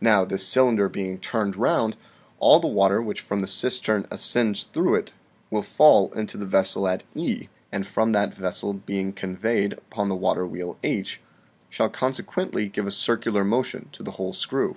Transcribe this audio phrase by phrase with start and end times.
[0.00, 1.96] Now, this cylinder being turned round,
[2.40, 5.14] all the water which from the cistern ascends through it,
[5.48, 10.16] will fall into the vessel at E, and from that vessel being conveyed upon the
[10.16, 11.20] waterwheel H,
[11.70, 14.76] shall conse quently give a circular motion to the whole screw.